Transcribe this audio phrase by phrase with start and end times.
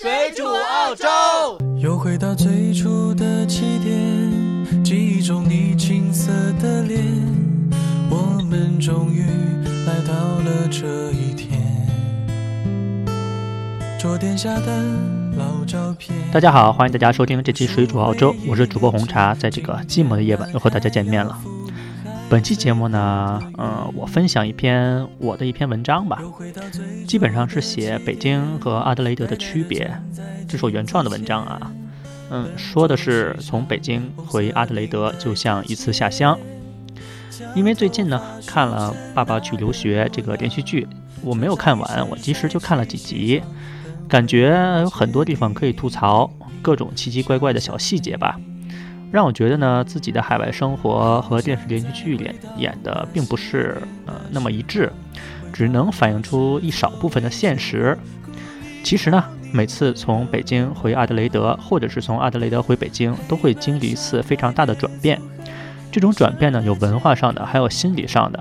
[0.00, 1.06] 水煮澳洲。
[1.76, 7.04] 又回到最初的起点，记忆中你青涩的脸，
[8.08, 9.26] 我们终于
[9.86, 11.60] 来到了这一天。
[14.00, 14.82] 桌垫下的
[15.36, 16.16] 老照片。
[16.32, 21.38] 大家好，欢迎大家收听这期水煮澳洲，我是主播红茶，在这个寂寞的夜晚又和大家见面了。
[22.30, 26.22] 本期节目呢，嗯，我分享一篇我的一篇文章吧，
[27.04, 29.92] 基本上是写北京和阿德雷德的区别，
[30.46, 31.72] 这是我原创的文章啊，
[32.30, 36.38] 嗯，说的是从北京回阿德雷德就像一次下乡，
[37.56, 40.86] 因为最近呢看了《爸爸去留学》这个连续剧，
[41.22, 43.42] 我没有看完，我及时就看了几集，
[44.08, 46.30] 感觉有很多地方可以吐槽，
[46.62, 48.38] 各种奇奇怪怪的小细节吧。
[49.10, 54.92] 让我觉得呢，自己的海外生活和电视连续剧演演的并不是呃那么一致，
[55.52, 57.98] 只能反映出一少部分的现实。
[58.84, 65.20] 其实呢，每次从北京回阿德雷德，或者是从阿德雷德回北京，都会经历一次非常大的转变。
[65.90, 68.38] 这种转变呢，有文化上的，还有心理上的。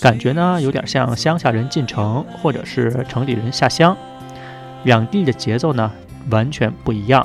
[0.00, 3.96] 感觉呢，有点像乡下人进城，或者是城里人下乡，
[4.82, 5.92] 两地的节奏呢
[6.28, 7.24] 完全不一样。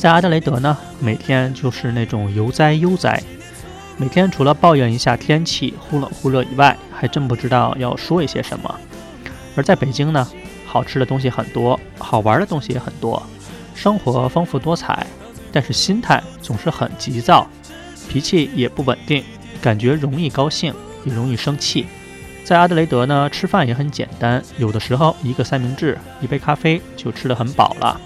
[0.00, 3.22] 在阿德雷德呢，每天就是那种悠哉悠哉，
[3.98, 8.74] 每天除了抱怨一下天气忽冷忽热以外，还真不知道要说一些什么。
[9.54, 10.26] 而在北京呢，
[10.64, 13.22] 好吃的东西很多，好玩的东西也很多，
[13.74, 15.06] 生活丰富多彩，
[15.52, 17.46] 但是心态总是很急躁，
[18.08, 19.22] 脾气也不稳定，
[19.60, 20.72] 感觉容易高兴，
[21.04, 21.84] 也容易生气。
[22.42, 28.00] 在阿德雷德呢，吃饭也很简单，有的时候一个三明治，一杯咖啡就吃得很饱了。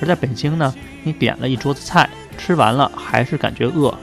[0.00, 0.74] 而在北京呢，
[1.08, 2.06] 你点了一桌子菜，
[2.36, 3.94] 吃完了还是感觉饿，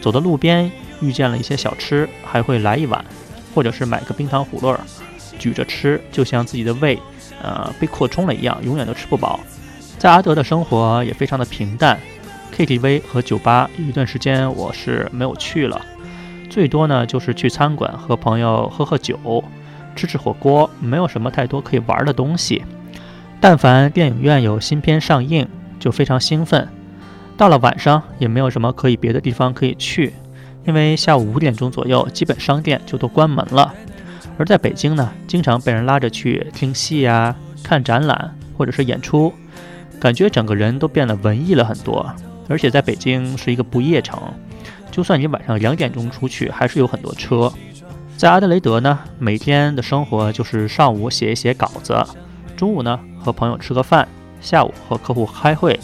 [0.00, 3.04] 走到路边遇见了一些小吃，还会来一碗，
[3.52, 4.78] 或者是买个冰糖葫芦，
[5.36, 6.96] 举着吃，就像自己的胃，
[7.42, 9.40] 呃，被扩充了一样，永远都吃不饱。
[9.98, 11.98] 在阿德的生活也非常的平淡
[12.56, 15.84] ，KTV 和酒吧一段时间我是没有去了，
[16.48, 19.42] 最多呢就是去餐馆和朋友喝喝酒，
[19.96, 22.62] 吃吃火锅，没有什么太多可以玩的东西。
[23.40, 25.46] 但凡电影院有新片上映，
[25.84, 26.66] 就非常兴奋。
[27.36, 30.14] 到了晚上，也没有什么可以别的地方可以去，
[30.64, 33.74] 因为下午五点钟左右，基本商店就都关门了。
[34.38, 39.30] 而在北京呢，经常被人拉着去听戏呀、看展览或者是演出，
[40.00, 42.10] 感觉整个人都变得文艺了很多。
[42.48, 44.18] 而且在北京是一个不夜城，
[44.90, 47.52] 就算你晚上两点钟出去，还是有很多车。
[48.16, 52.02] 在阿德雷德呢，每天的生活就是上午写一写稿子。
[52.56, 54.06] 中午呢，和朋友吃个饭；
[54.44, 55.80] 下午和客户开会。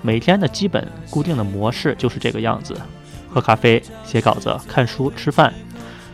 [0.00, 2.74] 每天的基本固定的模式就是这个样子：
[3.28, 5.52] 喝咖啡、写稿子、看书、吃饭。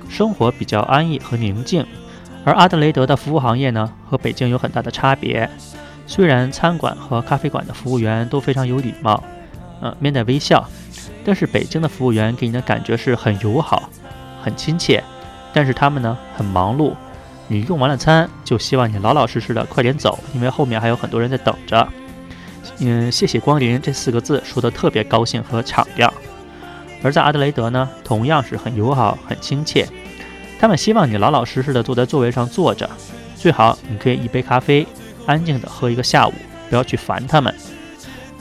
[0.09, 1.86] 生活比较安逸和宁静。
[2.44, 5.48] 而阿德雷德的服务行业呢，和北京有很大的差别。
[6.06, 9.22] 虽然餐馆和咖啡馆的服务员都非常有礼貌，
[9.81, 10.65] 嗯，面带微笑，
[11.25, 13.91] 但是北京的服务员给你的感觉是很友好、
[14.41, 15.03] 很亲切，
[15.53, 16.94] 但是他们呢，很忙碌。
[17.49, 21.89] 你用完了餐，就希望你老老实实的快点走，因为后面还有很多人在等着。
[22.79, 26.12] 嗯，谢谢光临这四个字说的特别高兴和敞亮。
[27.03, 29.87] 而在阿德雷德呢，同样是很友好、很亲切。
[30.59, 32.91] 他们希望你老老实实的坐在座位上坐着，
[33.37, 34.87] 最好你可以一杯咖啡，
[35.27, 36.33] 安静的喝一个下午，
[36.69, 37.55] 不要去烦他们。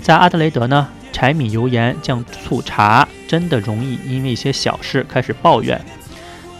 [0.01, 5.79] 在阿德雷德呢，柴米油盐酱醋茶真的容易因为一些小事开始抱怨。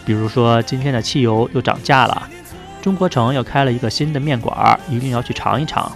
[0.06, 2.30] 比如说今天的汽油又涨价了，
[2.82, 5.92] 中国城又开了一个新的面馆，一定要去尝一尝。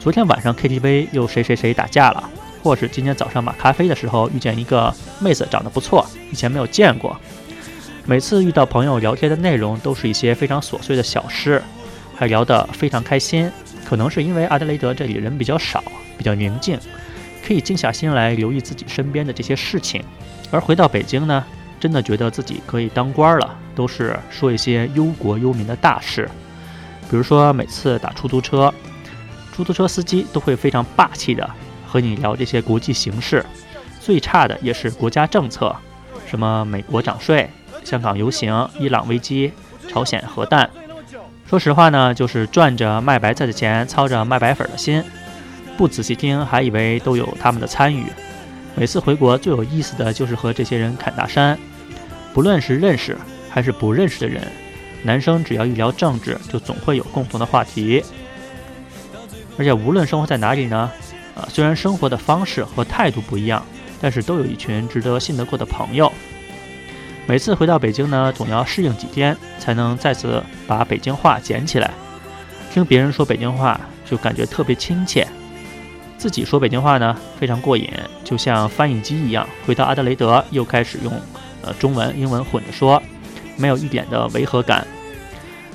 [0.00, 2.30] 昨天晚上 KTV 又谁谁谁打架了，
[2.62, 7.14] 或是今天早上买咖啡的时候遇见一个妹子长得不错，以前没有见过。
[8.06, 11.62] 每次遇到朋友聊天的内容都是一些非常琐碎的小事，
[12.14, 13.50] 还聊得非常开心。
[13.84, 15.84] 可能是因为阿德雷德这里人比较少，
[16.16, 16.78] 比较宁静，
[17.46, 20.02] 可以静下心来留意自己身边的这些事情。
[20.50, 21.44] 而回到北京呢？
[21.84, 26.26] 真的觉得自己可以当官了，都是说一些忧国忧民的大事，
[27.10, 28.72] 比如说每次打出租车，
[29.52, 31.46] 出租车司机都会非常霸气的
[31.86, 33.44] 和你聊这些国际形势，
[34.00, 35.76] 最差的也是国家政策，
[36.26, 37.50] 什么美国涨税、
[37.84, 39.52] 香港游行、伊朗危机、
[39.86, 40.70] 朝鲜核弹。
[41.46, 45.04] 说实话呢，就是赚着卖白菜的钱，操着卖白粉的心，
[45.76, 48.06] 不仔细听还以为都有他们的参与。
[48.74, 51.58] 每次回国最有意思的就是和这些人侃大山。
[52.34, 53.16] 不论是认识
[53.48, 54.42] 还是不认识的人，
[55.04, 58.04] 男生只要一聊政治，就总会有共同的话题。
[59.56, 60.90] 而且无论生活在哪里呢，
[61.36, 63.64] 啊，虽然生活的方式和态度不一样，
[64.00, 66.12] 但是都有一群值得信得过的朋友。
[67.26, 71.92] 每次回到北京呢，总要适应几天，才能再次把北京话捡起来。
[72.72, 75.24] 听别人说北京话，就感觉特别亲切。
[76.18, 77.88] 自己说北京话呢，非常过瘾，
[78.24, 79.48] 就像翻译机一样。
[79.64, 81.12] 回到阿德雷德，又开始用
[81.64, 83.02] 呃中文、英文混着说，
[83.56, 84.86] 没有一点的违和感。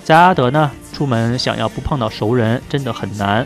[0.03, 3.45] 在阿德呢，出门想要不碰到熟人真的很难。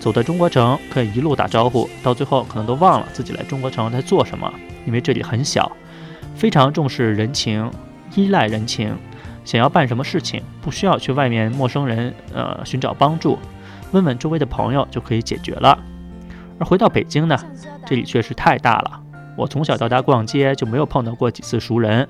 [0.00, 4.52] 走在中国城，可以一路打招呼，到最后可能都忘了自己来中国城在做什么，
[4.84, 5.70] 因为这里很小，
[6.34, 7.70] 非常重视人情，
[8.14, 8.96] 依赖人情。
[9.44, 13.38] 想要办什么事情，不需要去外面陌生人呃寻找帮助，
[13.92, 15.78] 问问周围的朋友就可以解决了。
[16.58, 17.36] 而回到北京呢，
[17.86, 19.00] 这里确实太大了。
[19.36, 22.08] 我从小到大逛街就没有碰到过几次熟人。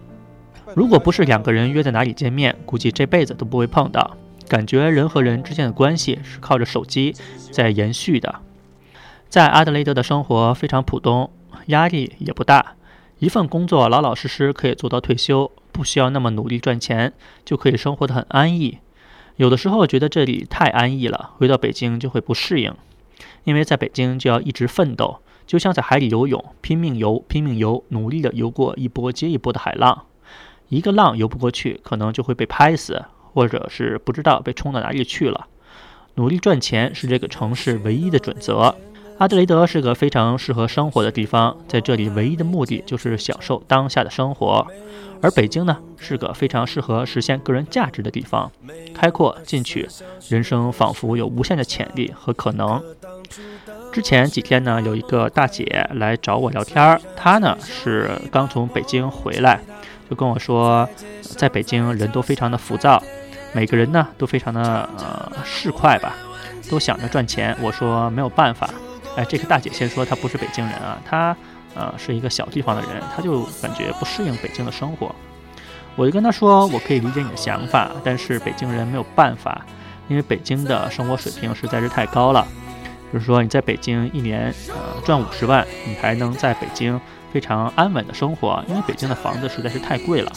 [0.74, 4.16] 如果不是两个人约在哪里见面，估计这辈子都不会碰到。
[4.48, 7.14] 感觉人和人之间的关系是靠着手机
[7.50, 8.40] 在延续的。
[9.28, 11.30] 在阿德雷德的生活非常普通，
[11.66, 12.74] 压力也不大，
[13.18, 17.12] 一份工作老老实实可以做到退休，不需要那么努力赚钱，
[17.44, 18.78] 就可以生活得很安逸。
[19.36, 22.74] 有的时候觉得这里太安逸了，回到北京就会不适应。
[23.44, 30.06] 因为在北京就要一直奋斗，就像在海里游泳，拼命游，拼命游，努力的游过一波接一波的海浪。
[30.68, 33.04] 一个浪游不过去，可能就会被拍死，
[33.34, 35.46] 或者是不知道被冲到哪里去了。
[36.14, 38.74] 努力赚钱是这个城市唯一的准则。
[39.18, 44.66] 阿德雷德是个非常适合生活的地方，在这里唯一的目的就是享受当下的生活。
[45.20, 48.50] 而北京呢，是个非常适合实现个人价值的地方，
[48.92, 49.88] 开阔进取，
[50.28, 52.82] 人生仿佛有无限的潜力和可能。
[53.92, 59.60] 之前几天呢，有一个大姐来找我聊天儿，她呢是刚从北京回来，
[60.08, 60.88] 就跟我说，
[61.20, 63.02] 在北京人都非常的浮躁，
[63.52, 66.14] 每个人呢都非常的呃市侩吧，
[66.70, 67.54] 都想着赚钱。
[67.60, 68.70] 我说没有办法，
[69.14, 71.36] 哎，这个大姐先说她不是北京人啊，她
[71.74, 75.14] 呃是一个小地方的人，她就感觉不适应北京的生活。
[75.96, 79.66] 我就跟她说，我可以理解你的想法，但是北京人没有办法，
[80.08, 82.46] 因为北京的生活水平实在是太高了。
[83.12, 86.98] 就是说，你在北京一年呃赚五十万，你还能在北京
[87.32, 90.32] 非常安稳的生活，因为北京的房子实在是太贵了。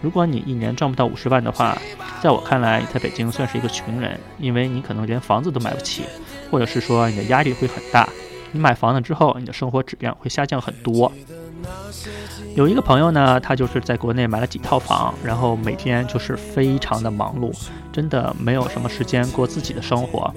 [0.00, 1.76] 如果你一年赚不到五十万的话，
[2.22, 6.04] 在我看来，在北京算是一个穷人，因为你可能连房子都买不起，
[6.50, 8.08] 或者是说你的压力会很大。
[8.52, 11.12] 你买房了之后，你的生活质量会下降很多。
[12.54, 17.52] 有一个朋友呢，他就是在国内买了几套房，然后每天就是非常的忙碌，
[17.92, 20.32] 真的没有什么时间过自己的生活。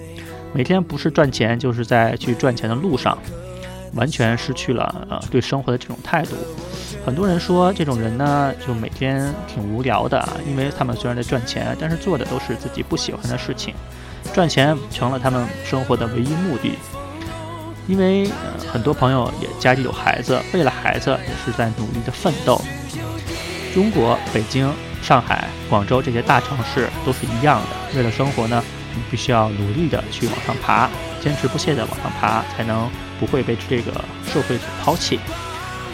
[0.53, 3.17] 每天不是赚钱，就是在去赚钱的路上，
[3.93, 6.35] 完全失去了呃对生活的这种态度。
[7.05, 13.73] 很多人说这种人呢，就每天挺无聊的，因为他们虽然在赚钱，但是做的都是自己不喜欢的事情，
[14.33, 16.73] 赚钱成了他们生活的唯一目的。
[17.87, 22.61] 因为呃很多朋友也家里有孩子，为了孩子也是在努力的奋斗。
[23.73, 24.71] 中国北京、
[25.01, 28.61] 上海、广州这些大城市都是一样的，为了生活呢。
[28.95, 30.89] 你必须要努力的去往上爬，
[31.21, 32.89] 坚持不懈的往上爬，才能
[33.19, 33.91] 不会被这个
[34.25, 35.19] 社会所抛弃。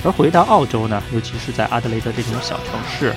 [0.03, 3.13] 而回到澳洲呢，尤其是在阿德雷德这种小城市，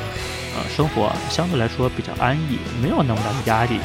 [0.56, 3.78] 呃，生活相对来说比较安逸，没有那么大的压力。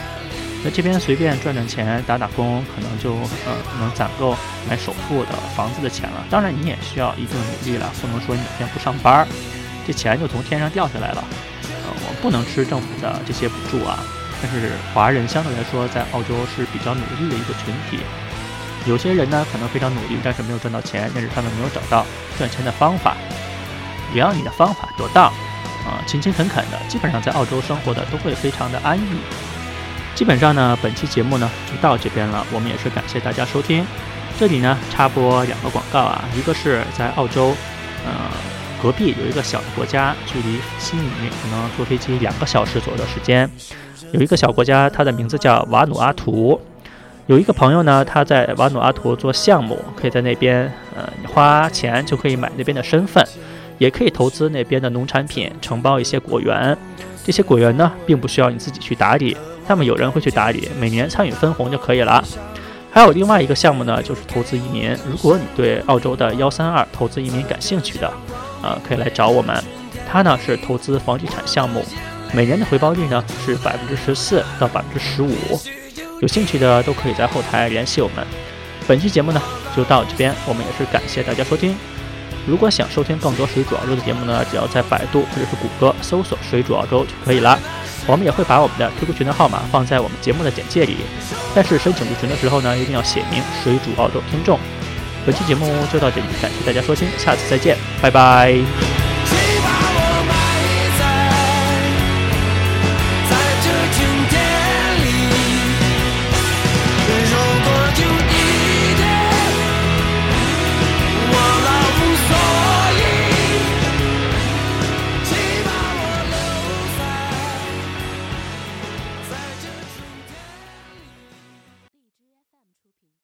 [0.64, 3.14] 在这边随便赚赚钱，打打工，可能就
[3.46, 4.36] 呃能攒够
[4.68, 6.26] 买首付的房子的钱了。
[6.28, 9.28] 当然，你也需要一定的努力了，不能说你每天不上班，
[9.86, 11.24] 这钱就从天上掉下来了。
[11.64, 14.00] 呃，我不能吃政府的这些补助啊。
[14.42, 18.00] 但是华人相对来说在澳洲是比较努力的一个群体，
[18.86, 22.06] 有些人呢可能非常努力，但是没有赚到钱，但是他们没有找到
[22.38, 23.16] 赚钱的方法。
[24.14, 29.04] 只要你的方法得当，啊，勤勤恳恳的，基本上在澳洲生活的都会非常的安逸。
[30.14, 33.86] 基本上呢，本期节目呢就到这边了，我们也是感谢大家收听。
[34.40, 37.56] 这里呢插播两个广告啊，一个是在澳洲，
[38.06, 38.32] 呃，
[38.82, 43.50] 隔壁有一个小的国家，距离悉尼可能坐飞机两个小时左右的时间。
[44.12, 46.60] 有一个小国家，它的名字叫瓦努阿图。
[47.28, 53.26] 有一个朋友呢，他在瓦努阿图做项目，可以在那边，呃，花钱就可以买那边的身份，
[53.80, 56.78] 也可以投资那边的农产品，承包一些果园。
[57.24, 59.36] 这些果园呢，并不需要你自己去打理，
[59.68, 62.24] 他们有人会去打理，每年参与分红就可以了。
[62.92, 64.96] 还有另外一个项目呢，就是投资移民。
[65.10, 68.14] 如果你对澳洲的幺三二投资移民感兴趣的，
[68.62, 69.56] 呃，可以来找我们。
[70.08, 71.84] 他呢是投资房地产项目。
[72.36, 75.34] 每年的回报率呢是百分之十四到百分之十五，
[76.22, 78.28] 有兴趣的都可以在后台联系我们。
[78.86, 79.42] 本期节目呢
[79.74, 81.74] 就到这边，我们也是感谢大家收听。
[82.46, 87.58] 如果想收听更多水煮澳洲的节目呢，只要在百度或者是谷歌搜索“水煮澳洲”就可以了。
[88.06, 90.98] 我们也会把我们的 QQ 群的号码放在我们节目的简介里，
[91.56, 94.60] 但是申请入群的时候呢，一定要写明“水煮澳洲听众”。
[95.26, 99.05] 本期节目就到这里，感谢大家收听，下次再见，拜拜。